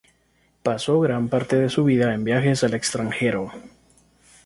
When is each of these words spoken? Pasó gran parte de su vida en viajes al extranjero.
Pasó 0.63 0.99
gran 0.99 1.29
parte 1.29 1.57
de 1.57 1.69
su 1.69 1.83
vida 1.83 2.15
en 2.15 2.23
viajes 2.23 2.63
al 2.63 2.73
extranjero. 2.73 3.51